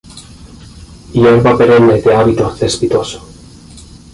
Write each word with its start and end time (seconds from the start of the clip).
Hierba 1.13 1.55
perenne 1.59 2.01
de 2.01 2.11
hábito 2.15 2.49
cespitoso. 2.55 3.21